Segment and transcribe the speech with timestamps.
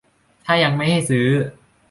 [0.45, 1.27] ถ้ายังไม่ให้ซื้อ